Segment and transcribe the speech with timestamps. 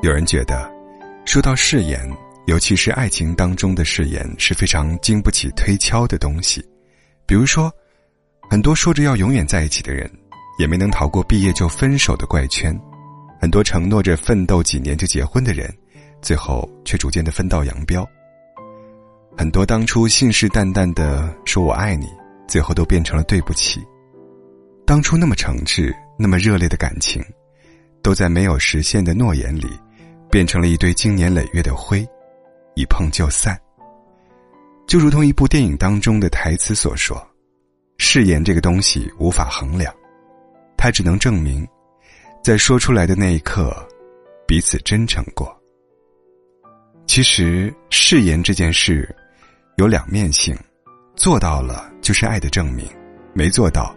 [0.00, 0.70] 有人觉得，
[1.24, 2.00] 说到誓言，
[2.46, 6.64] 尤其是爱情当中的誓言，是非常经不起推敲的东西。
[7.26, 7.72] 比如说，
[8.48, 10.08] 很多说着要永远在一起的人，
[10.58, 12.72] 也没能逃过毕业就分手的怪圈；
[13.40, 15.68] 很多承诺着奋斗几年就结婚的人，
[16.22, 18.08] 最后却逐渐的分道扬镳。
[19.36, 22.06] 很多当初信誓旦旦的说我爱你，
[22.46, 23.84] 最后都变成了对不起。
[24.86, 27.22] 当初那么诚挚、那么热烈的感情，
[28.02, 29.68] 都在没有实现的诺言里，
[30.30, 32.06] 变成了一堆经年累月的灰，
[32.74, 33.58] 一碰就散。
[34.86, 37.20] 就如同一部电影当中的台词所说
[37.98, 39.94] ：“誓言这个东西无法衡量，
[40.76, 41.66] 它只能证明，
[42.42, 43.76] 在说出来的那一刻，
[44.46, 45.54] 彼此真诚过。”
[47.06, 49.14] 其实誓言这件事。
[49.76, 50.58] 有两面性，
[51.14, 52.84] 做到了就是爱的证明，
[53.32, 53.94] 没做到，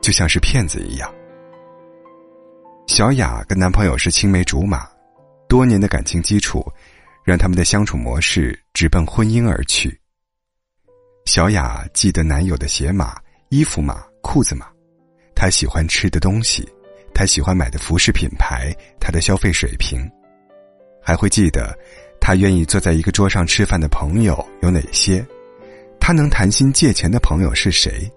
[0.00, 1.14] 就像是骗子一样。
[2.86, 4.88] 小雅跟男朋友是青梅竹马，
[5.52, 6.66] 多年的感情基础，
[7.22, 10.00] 让他们的相处模式直奔婚姻而去。
[11.26, 14.68] 小雅记得男友的鞋码、衣服码、裤子码，
[15.34, 16.66] 她喜欢吃的东西，
[17.12, 20.10] 她喜欢买的服饰品牌，她的消费水平，
[21.02, 21.78] 还会记得。
[22.18, 25.22] 他愿意坐在一个桌上吃饭的朋友有哪些？
[26.00, 28.10] 他能谈心借钱的朋友是谁？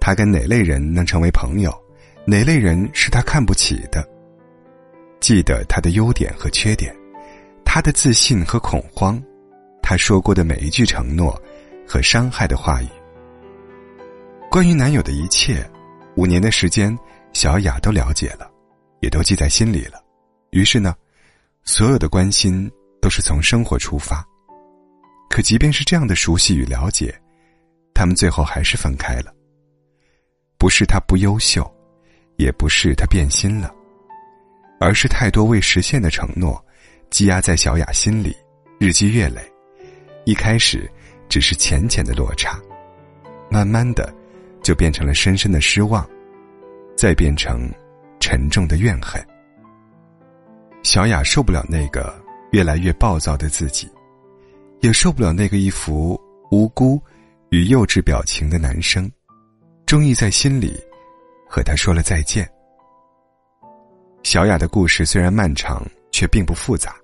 [0.00, 1.72] 他跟哪类人能成为朋友？
[2.26, 4.04] 哪类人是他看不起的？
[5.22, 6.94] 记得他的优点和缺点，
[7.64, 9.18] 他的自信和恐慌，
[9.82, 11.40] 他说过的每一句承诺
[11.88, 12.88] 和伤害的话语。
[14.50, 15.66] 关于男友的一切，
[16.16, 16.94] 五年的时间，
[17.32, 18.50] 小雅都了解了，
[19.00, 19.98] 也都记在心里了。
[20.50, 20.94] 于是呢，
[21.64, 22.70] 所有的关心。
[23.02, 24.24] 都是从生活出发，
[25.28, 27.12] 可即便是这样的熟悉与了解，
[27.92, 29.34] 他们最后还是分开了。
[30.56, 31.68] 不是他不优秀，
[32.36, 33.74] 也不是他变心了，
[34.82, 36.62] 而是太多未实现的承诺
[37.08, 38.36] 积压在小雅心里，
[38.80, 39.40] 日积月累。
[40.24, 40.90] 一开始
[41.28, 42.60] 只是浅浅的落差，
[43.48, 44.12] 慢慢的
[44.62, 46.08] 就变成了深深的失望，
[46.96, 47.70] 再变成
[48.18, 49.24] 沉重的怨恨。
[50.82, 52.20] 小雅受不了那个。
[52.52, 53.90] 越来越暴躁的自己，
[54.80, 56.20] 也受不了那个一副
[56.50, 57.02] 无辜
[57.48, 59.10] 与幼稚表情的男生，
[59.86, 60.78] 终于在心里
[61.48, 62.46] 和他说了再见。
[64.22, 66.94] 小雅的故事虽然漫长，却并不复杂，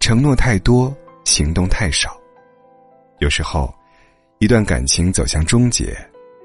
[0.00, 2.18] 承诺太多，行动太少。
[3.18, 3.74] 有时候，
[4.38, 5.96] 一段感情走向终结，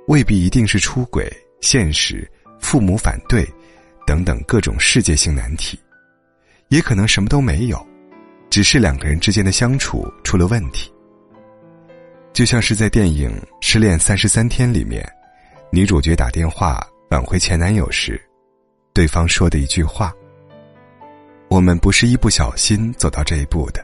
[0.07, 3.47] 未必一定是出轨、现实、父母反对
[4.05, 5.79] 等等各种世界性难题，
[6.69, 7.87] 也可能什么都没有。
[8.49, 10.91] 只是两个人之间的相处出了问题，
[12.33, 15.07] 就像是在电影《失恋三十三天》里面，
[15.71, 18.19] 女主角打电话挽回前男友时，
[18.93, 20.13] 对方说的一句话
[21.49, 23.83] ：“我们不是一不小心走到这一步的，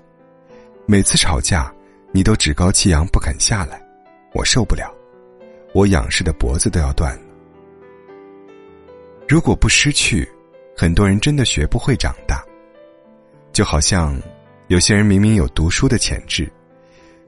[0.85, 1.73] 每次吵架
[2.11, 3.81] 你都趾高气扬不肯下来，
[4.35, 4.93] 我受不了，
[5.73, 7.23] 我仰视的脖子都要断了。”
[9.27, 10.29] 如果不失去，
[10.77, 12.43] 很多人真的学不会长大，
[13.51, 14.15] 就好像。
[14.67, 16.47] 有些人明明有读书的潜质，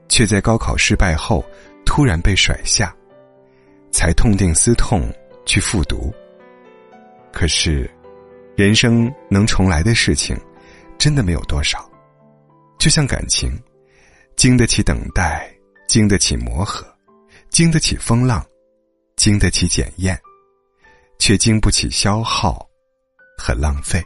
[0.08, 1.44] 却在高考失败后
[1.84, 2.94] 突然被甩下，
[3.90, 5.12] 才痛定思痛
[5.44, 6.14] 去复读。
[7.32, 7.90] 可是，
[8.56, 10.38] 人生能重来的事情，
[10.98, 11.90] 真的没有多少。
[12.78, 13.58] 就像感情，
[14.36, 15.50] 经得起等待，
[15.88, 16.86] 经得起磨合，
[17.48, 18.44] 经得起风浪，
[19.16, 20.20] 经得起检验，
[21.18, 22.68] 却经不起消耗
[23.38, 24.02] 和浪费。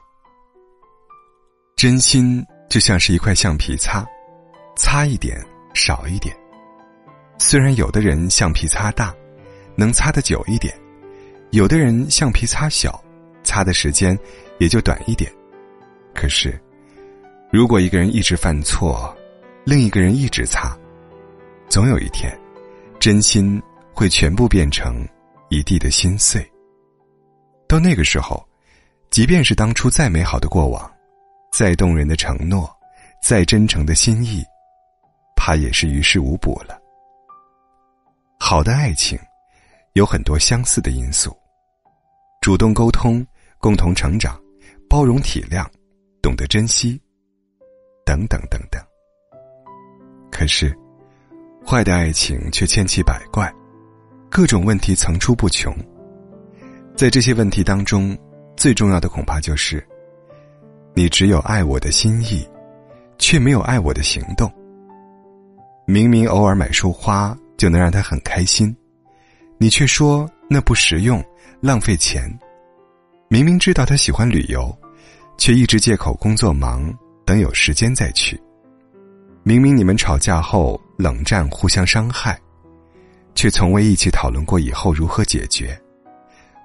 [1.77, 2.45] 真心。
[2.69, 4.05] 就像是一块橡皮擦，
[4.77, 5.41] 擦一点
[5.73, 6.37] 少一点。
[7.39, 9.15] 虽然有的人橡皮擦大，
[9.77, 10.75] 能擦得久一点；
[11.53, 13.01] 有的人橡皮擦小，
[13.57, 14.19] 擦的时间
[14.59, 15.33] 也就短一点。
[16.15, 16.61] 可是，
[17.51, 19.17] 如果一个人一直犯错，
[19.65, 20.77] 另一个人一直擦，
[21.67, 22.39] 总有一天，
[23.01, 23.63] 真心
[23.95, 25.09] 会全部变成
[25.49, 26.47] 一地的心碎。
[27.67, 28.47] 到那个时候，
[29.09, 30.93] 即便是当初再美好的过往。
[31.51, 32.71] 再动人的承诺，
[33.23, 34.45] 再真诚的心意，
[35.35, 36.79] 怕也是于事无补了。
[38.39, 39.19] 好的爱情，
[39.95, 41.35] 有很多相似的因素：
[42.43, 43.27] 主动沟通、
[43.59, 44.41] 共同成长、
[44.89, 45.67] 包容体谅、
[46.23, 47.01] 懂得珍惜，
[48.05, 48.81] 等等等等。
[50.31, 50.77] 可是，
[51.67, 53.53] 坏的爱情却千奇百怪，
[54.31, 55.75] 各种问题层出不穷。
[56.95, 58.17] 在这些问题当中，
[58.57, 59.85] 最重要的恐怕就是。
[60.95, 62.49] 你只有爱我的心意，
[63.19, 64.51] 却没有爱我的行动。
[65.87, 68.75] 明明偶尔买束花就能让他很开心，
[69.59, 71.23] 你却说那不实用，
[71.61, 72.27] 浪费钱。
[73.29, 74.77] 明明知道他喜欢旅游，
[75.37, 78.41] 却一直借口工作忙等有时间再去。
[79.43, 82.41] 明明你们吵架后冷战，互相伤害，
[83.35, 85.77] 却从未一起讨论过以后如何解决，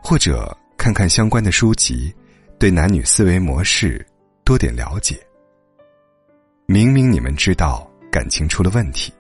[0.03, 2.13] 或者看看相关的书籍，
[2.59, 4.05] 对男女思维模式
[4.43, 5.19] 多点了解。
[6.67, 9.11] 明明你们知道感情出了问题，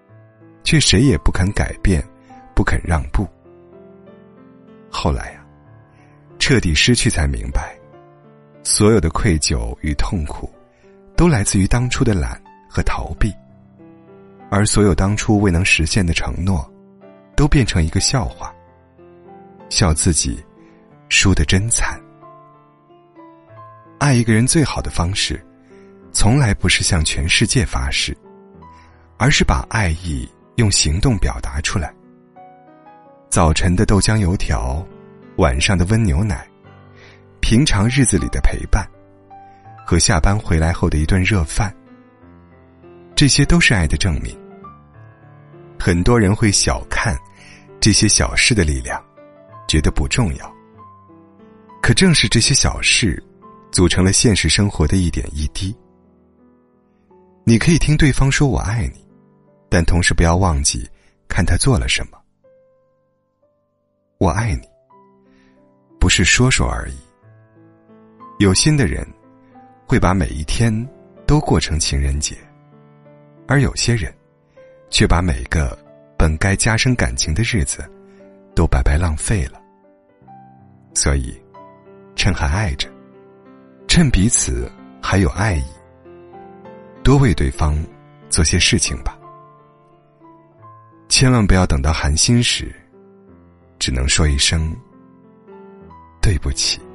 [0.63, 2.03] 却谁也不肯改变，
[2.55, 3.27] 不肯让步。
[4.89, 5.40] 后来呀，
[6.51, 7.73] 彻底失去才明白，
[8.61, 10.51] 所有的愧疚与痛苦，
[11.15, 12.37] 都来自于当初的懒
[12.69, 13.33] 和逃避。
[14.49, 16.69] 而所有当初未能实现的承诺，
[17.37, 18.53] 都变成一个笑话。
[19.69, 20.43] 笑自己
[21.07, 21.97] 输得真惨。
[23.97, 25.41] 爱一个人最好的方式，
[26.11, 28.13] 从来不是向全世界发誓，
[29.15, 31.93] 而是把爱意用行动表达出来。
[33.29, 34.85] 早晨的豆浆油条，
[35.41, 36.47] 晚上的温牛奶，
[37.39, 38.87] 平常日子里的陪伴，
[39.83, 41.75] 和下班回来后的一顿热饭，
[43.15, 44.37] 这些都是爱的证明。
[45.79, 47.17] 很多人会小看
[47.79, 49.03] 这些小事的力量，
[49.67, 50.55] 觉得不重要。
[51.81, 53.21] 可正是这些小事，
[53.71, 55.75] 组成了现实生活的一点一滴。
[57.45, 59.03] 你可以听对方说“我爱你”，
[59.71, 60.87] 但同时不要忘记
[61.27, 62.21] 看他做了什么。
[64.19, 64.69] 我爱你，
[66.11, 66.97] 是说说而已。
[68.37, 69.07] 有心的人
[69.87, 70.71] 会把每一天
[71.25, 72.35] 都过成情人节，
[73.47, 74.13] 而有些人。
[74.93, 75.79] 却把每个
[76.17, 77.89] 本该加深感情的日子，
[78.53, 79.57] 都白白浪费了。
[80.93, 81.41] 所以，
[82.13, 82.89] 趁还爱着，
[83.87, 84.69] 趁彼此
[85.01, 85.63] 还有爱意，
[87.05, 87.81] 多为对方
[88.29, 89.17] 做些事情吧。
[91.07, 92.69] 千万不要等到寒心时，
[93.79, 94.75] 只能说一声
[96.21, 96.90] 对不起。